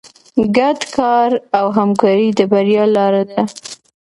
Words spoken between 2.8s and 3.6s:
لاره ده.